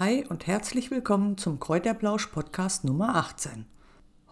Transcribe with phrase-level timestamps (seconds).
[0.00, 3.66] Hi und herzlich willkommen zum Kräuterblausch Podcast Nummer 18.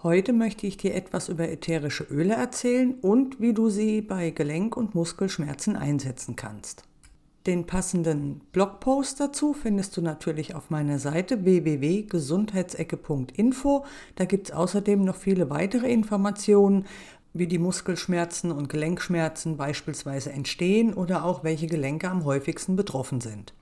[0.03, 4.79] Heute möchte ich dir etwas über ätherische Öle erzählen und wie du sie bei Gelenk-
[4.79, 6.85] und Muskelschmerzen einsetzen kannst.
[7.47, 13.85] Den passenden Blogpost dazu findest du natürlich auf meiner Seite www.gesundheitsecke.info.
[14.15, 16.87] Da gibt es außerdem noch viele weitere Informationen,
[17.35, 23.53] wie die Muskelschmerzen und Gelenkschmerzen beispielsweise entstehen oder auch welche Gelenke am häufigsten betroffen sind.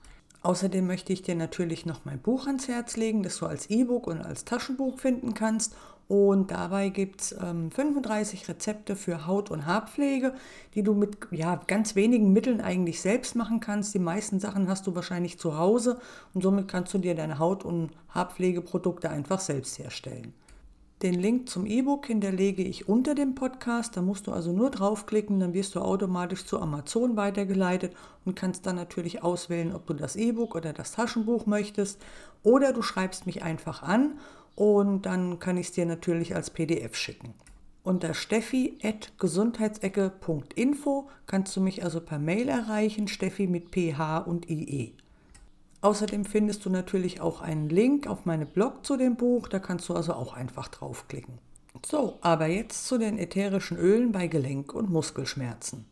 [0.43, 4.07] Außerdem möchte ich dir natürlich noch mein Buch ans Herz legen, das du als E-Book
[4.07, 5.75] und als Taschenbuch finden kannst.
[6.07, 10.33] Und dabei gibt es ähm, 35 Rezepte für Haut- und Haarpflege,
[10.73, 13.93] die du mit ja, ganz wenigen Mitteln eigentlich selbst machen kannst.
[13.93, 15.99] Die meisten Sachen hast du wahrscheinlich zu Hause
[16.33, 20.33] und somit kannst du dir deine Haut- und Haarpflegeprodukte einfach selbst herstellen.
[21.03, 23.95] Den Link zum E-Book hinterlege ich unter dem Podcast.
[23.95, 28.65] Da musst du also nur draufklicken, dann wirst du automatisch zu Amazon weitergeleitet und kannst
[28.65, 32.01] dann natürlich auswählen, ob du das E-Book oder das Taschenbuch möchtest.
[32.41, 34.17] Oder du schreibst mich einfach an
[34.55, 37.35] und dann kann ich es dir natürlich als PDF schicken.
[37.83, 44.95] Unter steffi.gesundheitsecke.info kannst du mich also per Mail erreichen, Steffi mit PH und IE.
[45.81, 49.87] Außerdem findest du natürlich auch einen Link auf meinen Blog zu dem Buch, da kannst
[49.89, 51.39] du also auch einfach draufklicken.
[51.85, 55.85] So, aber jetzt zu den ätherischen Ölen bei Gelenk- und Muskelschmerzen.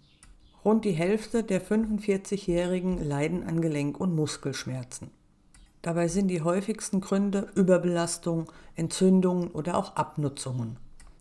[0.64, 5.12] Rund die Hälfte der 45-Jährigen leiden an Gelenk- und Muskelschmerzen.
[5.84, 10.78] Dabei sind die häufigsten Gründe Überbelastung, Entzündungen oder auch Abnutzungen.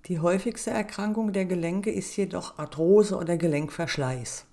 [0.06, 4.46] Die häufigste Erkrankung der Gelenke ist jedoch Arthrose oder Gelenkverschleiß.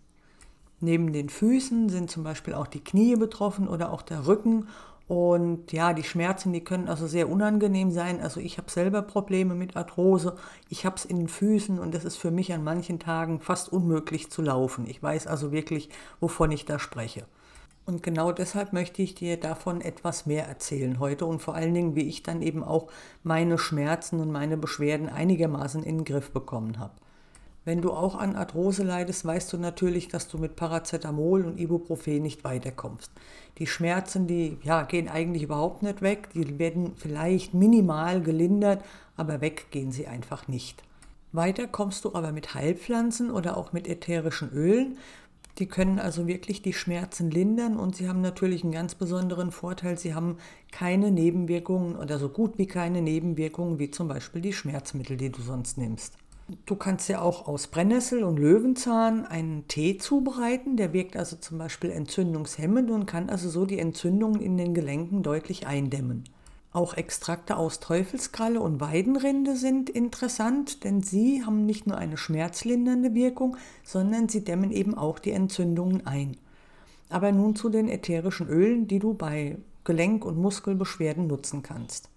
[0.82, 4.68] Neben den Füßen sind zum Beispiel auch die Knie betroffen oder auch der Rücken.
[5.08, 8.20] Und ja, die Schmerzen, die können also sehr unangenehm sein.
[8.20, 10.38] Also ich habe selber Probleme mit Arthrose.
[10.70, 13.72] Ich habe es in den Füßen und es ist für mich an manchen Tagen fast
[13.72, 14.88] unmöglich zu laufen.
[14.88, 17.26] Ich weiß also wirklich, wovon ich da spreche.
[17.86, 21.96] Und genau deshalb möchte ich dir davon etwas mehr erzählen heute und vor allen Dingen,
[21.96, 22.88] wie ich dann eben auch
[23.24, 26.94] meine Schmerzen und meine Beschwerden einigermaßen in den Griff bekommen habe.
[27.64, 32.24] Wenn du auch an Arthrose leidest, weißt du natürlich, dass du mit Paracetamol und Ibuprofen
[32.24, 33.12] nicht weiterkommst.
[33.60, 36.30] Die Schmerzen, die ja, gehen eigentlich überhaupt nicht weg.
[36.34, 38.84] Die werden vielleicht minimal gelindert,
[39.16, 40.82] aber weg gehen sie einfach nicht.
[41.34, 44.98] Weiter kommst du aber mit Heilpflanzen oder auch mit ätherischen Ölen.
[45.60, 50.00] Die können also wirklich die Schmerzen lindern und sie haben natürlich einen ganz besonderen Vorteil.
[50.00, 50.38] Sie haben
[50.72, 55.42] keine Nebenwirkungen oder so gut wie keine Nebenwirkungen wie zum Beispiel die Schmerzmittel, die du
[55.44, 56.16] sonst nimmst.
[56.66, 60.76] Du kannst ja auch aus Brennnessel und Löwenzahn einen Tee zubereiten.
[60.76, 65.24] Der wirkt also zum Beispiel entzündungshemmend und kann also so die Entzündungen in den Gelenken
[65.24, 66.24] deutlich eindämmen.
[66.74, 73.14] Auch Extrakte aus Teufelskralle und Weidenrinde sind interessant, denn sie haben nicht nur eine schmerzlindernde
[73.14, 76.38] Wirkung, sondern sie dämmen eben auch die Entzündungen ein.
[77.10, 82.11] Aber nun zu den ätherischen Ölen, die du bei Gelenk- und Muskelbeschwerden nutzen kannst.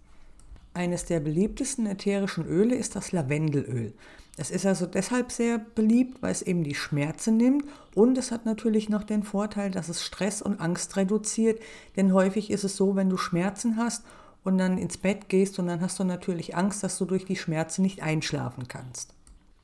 [0.75, 3.95] Eines der beliebtesten ätherischen Öle ist das Lavendelöl.
[4.37, 7.65] Es ist also deshalb sehr beliebt, weil es eben die Schmerzen nimmt
[7.95, 11.61] und es hat natürlich noch den Vorteil, dass es Stress und Angst reduziert,
[11.97, 14.05] denn häufig ist es so, wenn du Schmerzen hast
[14.43, 17.37] und dann ins Bett gehst und dann hast du natürlich Angst, dass du durch die
[17.37, 19.15] Schmerzen nicht einschlafen kannst.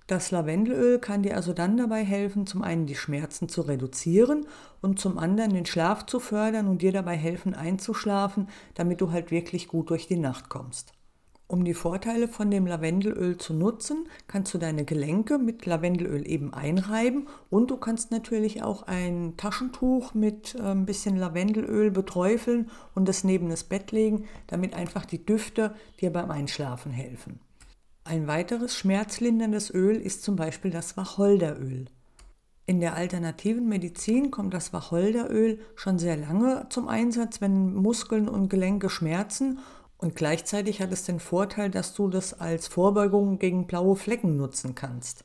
[0.07, 4.47] Das Lavendelöl kann dir also dann dabei helfen, zum einen die Schmerzen zu reduzieren
[4.81, 9.33] und zum anderen den Schlaf zu fördern und dir dabei helfen einzuschlafen, damit du halt
[9.33, 10.93] wirklich gut durch die Nacht kommst.
[11.51, 16.55] Um die Vorteile von dem Lavendelöl zu nutzen, kannst du deine Gelenke mit Lavendelöl eben
[16.55, 23.09] einreiben und du kannst natürlich auch ein Taschentuch mit äh, ein bisschen Lavendelöl beträufeln und
[23.09, 27.41] das neben das Bett legen, damit einfach die Düfte dir beim Einschlafen helfen.
[28.05, 31.87] Ein weiteres schmerzlinderndes Öl ist zum Beispiel das Wacholderöl.
[32.67, 38.49] In der alternativen Medizin kommt das Wacholderöl schon sehr lange zum Einsatz, wenn Muskeln und
[38.49, 39.59] Gelenke schmerzen
[40.01, 44.75] und gleichzeitig hat es den Vorteil, dass du das als Vorbeugung gegen blaue Flecken nutzen
[44.75, 45.25] kannst.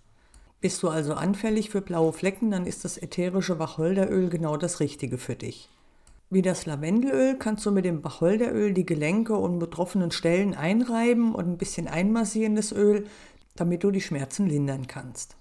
[0.60, 5.18] Bist du also anfällig für blaue Flecken, dann ist das ätherische Wacholderöl genau das Richtige
[5.18, 5.70] für dich.
[6.30, 11.48] Wie das Lavendelöl kannst du mit dem Wacholderöl die Gelenke und betroffenen Stellen einreiben und
[11.48, 13.06] ein bisschen einmassieren das Öl,
[13.56, 15.38] damit du die Schmerzen lindern kannst.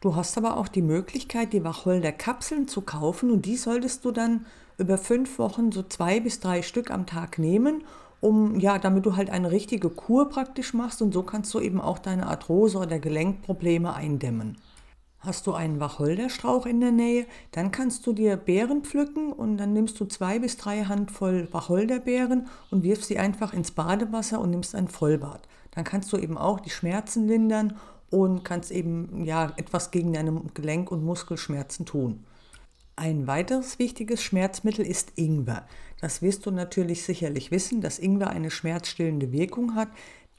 [0.00, 4.46] Du hast aber auch die Möglichkeit, die Wacholderkapseln zu kaufen und die solltest du dann
[4.78, 7.84] über fünf Wochen so zwei bis drei Stück am Tag nehmen
[8.20, 11.80] um ja, damit du halt eine richtige Kur praktisch machst und so kannst du eben
[11.80, 14.56] auch deine Arthrose oder Gelenkprobleme eindämmen.
[15.18, 19.72] Hast du einen Wacholderstrauch in der Nähe, dann kannst du dir Beeren pflücken und dann
[19.72, 24.74] nimmst du zwei bis drei Handvoll Wacholderbeeren und wirfst sie einfach ins Badewasser und nimmst
[24.74, 25.48] ein Vollbad.
[25.72, 27.76] Dann kannst du eben auch die Schmerzen lindern
[28.10, 32.24] und kannst eben ja etwas gegen deine Gelenk- und Muskelschmerzen tun.
[32.94, 35.66] Ein weiteres wichtiges Schmerzmittel ist Ingwer.
[36.00, 39.88] Das wirst du natürlich sicherlich wissen, dass Ingwer eine schmerzstillende Wirkung hat.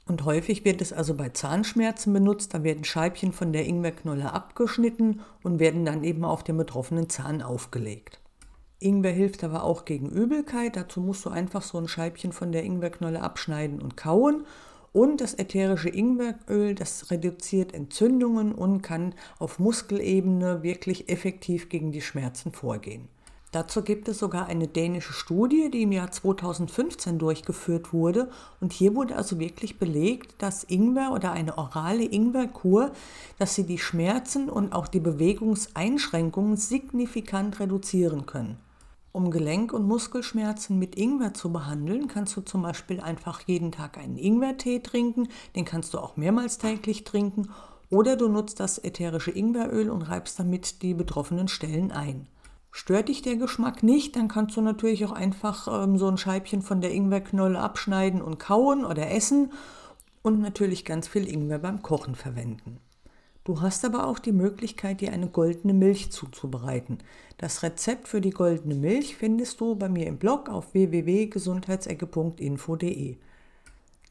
[0.06, 2.54] Und häufig wird es also bei Zahnschmerzen benutzt.
[2.54, 7.42] Da werden Scheibchen von der Ingwerknolle abgeschnitten und werden dann eben auf den betroffenen Zahn
[7.42, 8.20] aufgelegt.
[8.80, 10.76] Ingwer hilft aber auch gegen Übelkeit.
[10.76, 14.46] Dazu musst du einfach so ein Scheibchen von der Ingwerknolle abschneiden und kauen.
[14.92, 22.00] Und das ätherische Ingweröl, das reduziert Entzündungen und kann auf Muskelebene wirklich effektiv gegen die
[22.00, 23.08] Schmerzen vorgehen.
[23.50, 28.30] Dazu gibt es sogar eine dänische Studie, die im Jahr 2015 durchgeführt wurde.
[28.60, 32.92] Und hier wurde also wirklich belegt, dass Ingwer oder eine orale Ingwerkur,
[33.38, 38.58] dass sie die Schmerzen und auch die Bewegungseinschränkungen signifikant reduzieren können.
[39.12, 43.96] Um Gelenk- und Muskelschmerzen mit Ingwer zu behandeln, kannst du zum Beispiel einfach jeden Tag
[43.96, 45.28] einen Ingwertee trinken.
[45.56, 47.48] Den kannst du auch mehrmals täglich trinken.
[47.88, 52.26] Oder du nutzt das ätherische Ingweröl und reibst damit die betroffenen Stellen ein.
[52.70, 56.62] Stört dich der Geschmack nicht, dann kannst du natürlich auch einfach ähm, so ein Scheibchen
[56.62, 59.52] von der Ingwerknolle abschneiden und kauen oder essen
[60.22, 62.78] und natürlich ganz viel Ingwer beim Kochen verwenden.
[63.44, 66.98] Du hast aber auch die Möglichkeit, dir eine goldene Milch zuzubereiten.
[67.38, 73.16] Das Rezept für die goldene Milch findest du bei mir im Blog auf www.gesundheitsecke.info.de.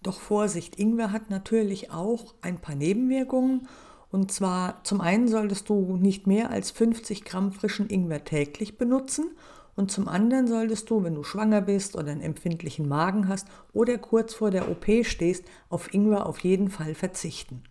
[0.02, 3.68] Doch Vorsicht, Ingwer hat natürlich auch ein paar Nebenwirkungen
[4.12, 9.32] und zwar zum einen solltest du nicht mehr als 50 Gramm frischen Ingwer täglich benutzen
[9.76, 13.98] und zum anderen solltest du, wenn du schwanger bist oder einen empfindlichen Magen hast oder
[13.98, 17.64] kurz vor der OP stehst, auf Ingwer auf jeden Fall verzichten.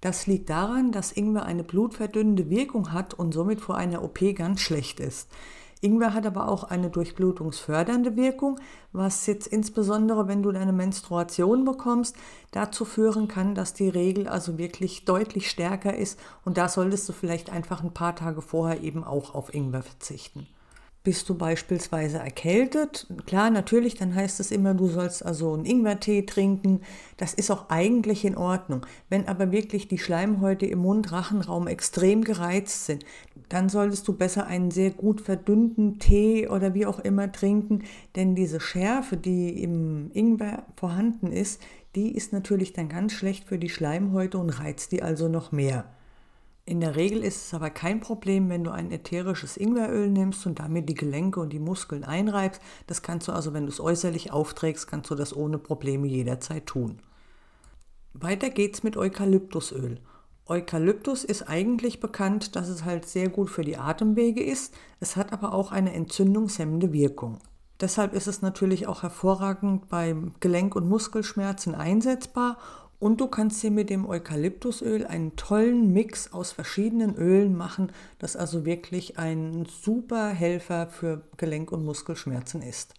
[0.00, 4.60] Das liegt daran, dass Ingwer eine blutverdünnende Wirkung hat und somit vor einer OP ganz
[4.60, 5.30] schlecht ist.
[5.84, 8.58] Ingwer hat aber auch eine durchblutungsfördernde Wirkung,
[8.92, 12.16] was jetzt insbesondere, wenn du deine Menstruation bekommst,
[12.52, 17.12] dazu führen kann, dass die Regel also wirklich deutlich stärker ist und da solltest du
[17.12, 20.46] vielleicht einfach ein paar Tage vorher eben auch auf Ingwer verzichten.
[21.04, 23.06] Bist du beispielsweise erkältet?
[23.26, 26.80] Klar, natürlich, dann heißt es immer, du sollst also einen Ingwertee trinken.
[27.18, 28.86] Das ist auch eigentlich in Ordnung.
[29.10, 33.04] Wenn aber wirklich die Schleimhäute im Mund-Rachenraum extrem gereizt sind,
[33.50, 37.84] dann solltest du besser einen sehr gut verdünnten Tee oder wie auch immer trinken,
[38.16, 41.60] denn diese Schärfe, die im Ingwer vorhanden ist,
[41.96, 45.84] die ist natürlich dann ganz schlecht für die Schleimhäute und reizt die also noch mehr.
[46.66, 50.60] In der Regel ist es aber kein Problem, wenn du ein ätherisches Ingweröl nimmst und
[50.60, 52.62] damit die Gelenke und die Muskeln einreibst.
[52.86, 56.64] Das kannst du also, wenn du es äußerlich aufträgst, kannst du das ohne Probleme jederzeit
[56.64, 57.00] tun.
[58.14, 60.00] Weiter geht's mit Eukalyptusöl.
[60.46, 64.74] Eukalyptus ist eigentlich bekannt, dass es halt sehr gut für die Atemwege ist.
[65.00, 67.40] Es hat aber auch eine entzündungshemmende Wirkung.
[67.80, 72.56] Deshalb ist es natürlich auch hervorragend beim Gelenk- und Muskelschmerzen einsetzbar
[73.04, 78.34] und du kannst hier mit dem Eukalyptusöl einen tollen Mix aus verschiedenen Ölen machen, das
[78.34, 82.94] also wirklich ein super Helfer für Gelenk- und Muskelschmerzen ist.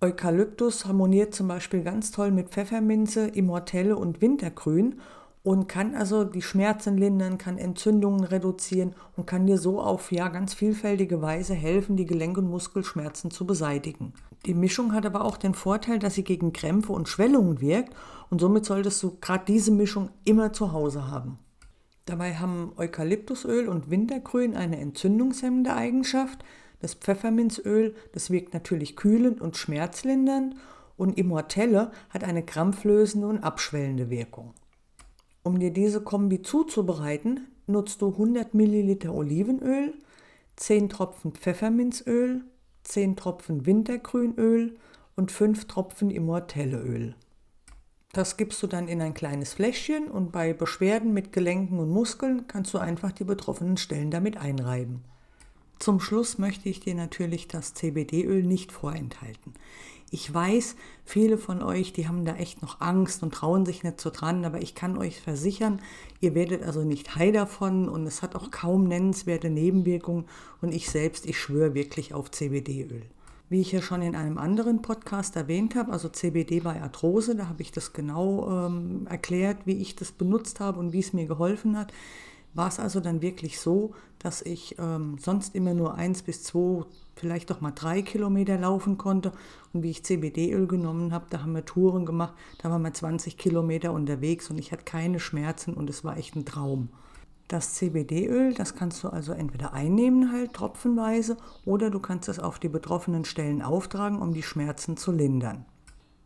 [0.00, 5.00] Eukalyptus harmoniert zum Beispiel ganz toll mit Pfefferminze, Immortelle und Wintergrün
[5.42, 10.28] und kann also die Schmerzen lindern, kann Entzündungen reduzieren und kann dir so auf ja
[10.28, 14.12] ganz vielfältige Weise helfen, die Gelenk- und Muskelschmerzen zu beseitigen.
[14.46, 17.94] Die Mischung hat aber auch den Vorteil, dass sie gegen Krämpfe und Schwellungen wirkt
[18.28, 21.38] und somit solltest du gerade diese Mischung immer zu Hause haben.
[22.06, 26.44] Dabei haben Eukalyptusöl und Wintergrün eine entzündungshemmende Eigenschaft.
[26.80, 30.56] Das Pfefferminzöl, das wirkt natürlich kühlend und schmerzlindernd
[30.96, 34.54] und Immortelle hat eine krampflösende und abschwellende Wirkung.
[35.44, 39.94] Um dir diese Kombi zuzubereiten, nutzt du 100 ml Olivenöl,
[40.56, 42.42] 10 Tropfen Pfefferminzöl,
[42.84, 44.76] 10 Tropfen Wintergrünöl
[45.16, 47.14] und 5 Tropfen Immortelleöl.
[48.12, 52.46] Das gibst du dann in ein kleines Fläschchen und bei Beschwerden mit Gelenken und Muskeln
[52.46, 55.02] kannst du einfach die betroffenen Stellen damit einreiben.
[55.82, 59.52] Zum Schluss möchte ich dir natürlich das CBD-Öl nicht vorenthalten.
[60.12, 64.00] Ich weiß, viele von euch, die haben da echt noch Angst und trauen sich nicht
[64.00, 65.82] so dran, aber ich kann euch versichern,
[66.20, 70.26] ihr werdet also nicht heil davon und es hat auch kaum nennenswerte Nebenwirkungen
[70.60, 73.02] und ich selbst, ich schwöre wirklich auf CBD-Öl.
[73.48, 77.48] Wie ich ja schon in einem anderen Podcast erwähnt habe, also CBD bei Arthrose, da
[77.48, 81.26] habe ich das genau ähm, erklärt, wie ich das benutzt habe und wie es mir
[81.26, 81.92] geholfen hat
[82.54, 86.84] war es also dann wirklich so, dass ich ähm, sonst immer nur eins bis zwei,
[87.16, 89.32] vielleicht doch mal drei Kilometer laufen konnte.
[89.72, 93.36] Und wie ich CBD-Öl genommen habe, da haben wir Touren gemacht, da waren wir 20
[93.38, 96.88] Kilometer unterwegs und ich hatte keine Schmerzen und es war echt ein Traum.
[97.48, 102.58] Das CBD-Öl, das kannst du also entweder einnehmen halt tropfenweise oder du kannst es auf
[102.58, 105.66] die betroffenen Stellen auftragen, um die Schmerzen zu lindern.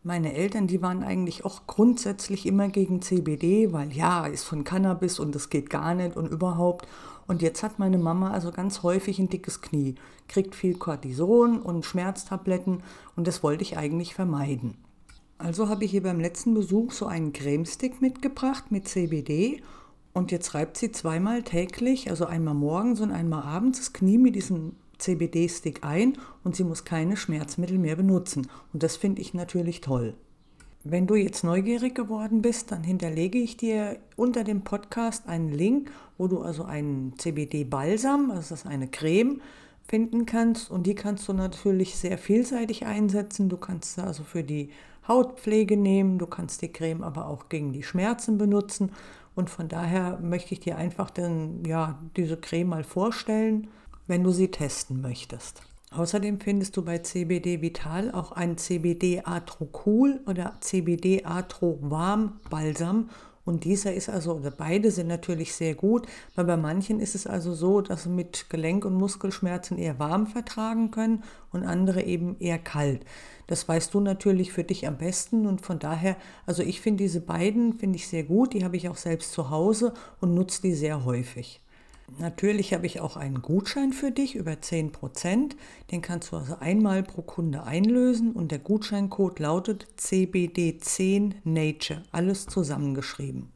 [0.07, 5.19] Meine Eltern, die waren eigentlich auch grundsätzlich immer gegen CBD, weil ja, ist von Cannabis
[5.19, 6.87] und das geht gar nicht und überhaupt.
[7.27, 9.95] Und jetzt hat meine Mama also ganz häufig ein dickes Knie,
[10.29, 12.83] kriegt viel Cortison und Schmerztabletten
[13.17, 14.77] und das wollte ich eigentlich vermeiden.
[15.39, 19.61] Also habe ich ihr beim letzten Besuch so einen Cremestick mitgebracht mit CBD
[20.13, 24.35] und jetzt reibt sie zweimal täglich, also einmal morgens und einmal abends, das Knie mit
[24.35, 28.47] diesem CBD-Stick ein und sie muss keine Schmerzmittel mehr benutzen.
[28.73, 30.15] Und das finde ich natürlich toll.
[30.83, 35.91] Wenn du jetzt neugierig geworden bist, dann hinterlege ich dir unter dem Podcast einen Link,
[36.17, 39.41] wo du also einen CBD-Balsam, also das ist eine Creme,
[39.87, 40.71] finden kannst.
[40.71, 43.49] Und die kannst du natürlich sehr vielseitig einsetzen.
[43.49, 44.69] Du kannst sie also für die
[45.07, 48.91] Hautpflege nehmen, du kannst die Creme aber auch gegen die Schmerzen benutzen.
[49.35, 53.67] Und von daher möchte ich dir einfach den, ja, diese Creme mal vorstellen,
[54.07, 55.61] wenn du sie testen möchtest.
[55.91, 62.39] Außerdem findest du bei CBD Vital auch einen CBD Atro Cool oder CBD Atro Warm
[62.49, 63.09] Balsam.
[63.45, 67.25] Und dieser ist also, oder beide sind natürlich sehr gut, weil bei manchen ist es
[67.25, 71.23] also so, dass sie mit Gelenk- und Muskelschmerzen eher warm vertragen können
[71.53, 73.05] und andere eben eher kalt.
[73.47, 77.21] Das weißt du natürlich für dich am besten und von daher, also ich finde diese
[77.21, 80.73] beiden, finde ich sehr gut, die habe ich auch selbst zu Hause und nutze die
[80.73, 81.61] sehr häufig.
[82.19, 85.55] Natürlich habe ich auch einen Gutschein für dich über 10%.
[85.91, 92.47] Den kannst du also einmal pro Kunde einlösen und der Gutscheincode lautet CBD10 Nature, alles
[92.47, 93.49] zusammengeschrieben.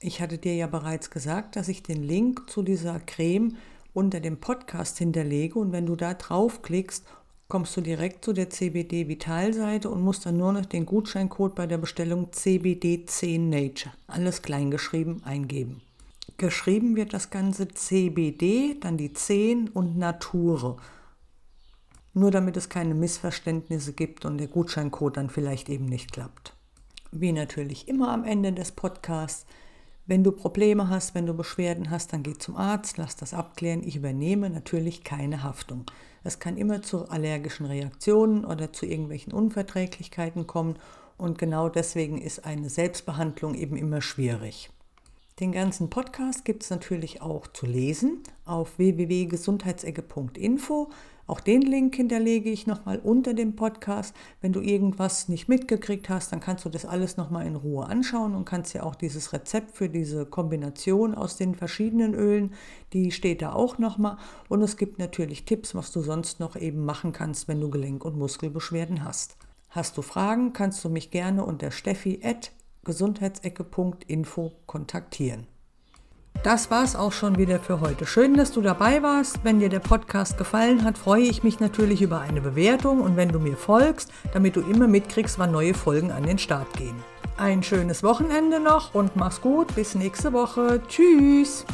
[0.00, 3.56] Ich hatte dir ja bereits gesagt, dass ich den Link zu dieser Creme
[3.94, 7.04] unter dem Podcast hinterlege und wenn du da draufklickst
[7.48, 11.54] kommst du direkt zu der CBD Vital Seite und musst dann nur noch den Gutscheincode
[11.54, 15.82] bei der Bestellung CBD10 Nature, alles kleingeschrieben, eingeben.
[16.38, 20.76] Geschrieben wird das Ganze CBD, dann die 10 und Nature.
[22.14, 26.56] Nur damit es keine Missverständnisse gibt und der Gutscheincode dann vielleicht eben nicht klappt.
[27.10, 29.46] Wie natürlich immer am Ende des Podcasts
[30.04, 33.86] wenn du Probleme hast, wenn du Beschwerden hast, dann geh zum Arzt, lass das abklären.
[33.86, 35.84] Ich übernehme natürlich keine Haftung.
[36.24, 40.76] Es kann immer zu allergischen Reaktionen oder zu irgendwelchen Unverträglichkeiten kommen
[41.18, 44.70] und genau deswegen ist eine Selbstbehandlung eben immer schwierig.
[45.42, 50.90] Den ganzen Podcast gibt es natürlich auch zu lesen auf www.gesundheitsecke.info.
[51.26, 54.14] Auch den Link hinterlege ich nochmal unter dem Podcast.
[54.40, 58.36] Wenn du irgendwas nicht mitgekriegt hast, dann kannst du das alles nochmal in Ruhe anschauen
[58.36, 62.54] und kannst ja auch dieses Rezept für diese Kombination aus den verschiedenen Ölen,
[62.92, 64.18] die steht da auch nochmal.
[64.48, 68.04] Und es gibt natürlich Tipps, was du sonst noch eben machen kannst, wenn du Gelenk-
[68.04, 69.36] und Muskelbeschwerden hast.
[69.70, 71.72] Hast du Fragen, kannst du mich gerne unter
[72.82, 75.46] steffi.gesundheitsecke.info kontaktieren.
[76.42, 78.06] Das war es auch schon wieder für heute.
[78.06, 79.44] Schön, dass du dabei warst.
[79.44, 83.28] Wenn dir der Podcast gefallen hat, freue ich mich natürlich über eine Bewertung und wenn
[83.28, 86.96] du mir folgst, damit du immer mitkriegst, wann neue Folgen an den Start gehen.
[87.36, 89.74] Ein schönes Wochenende noch und mach's gut.
[89.74, 90.80] Bis nächste Woche.
[90.88, 91.64] Tschüss.